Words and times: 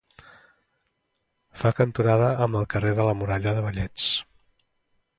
Fa 1.63 1.73
cantonada 1.81 2.31
amb 2.47 2.59
el 2.63 2.67
carrer 2.75 2.97
de 3.01 3.09
la 3.11 3.17
Muralla 3.23 3.57
dels 3.59 3.67
Vellets. 3.71 4.11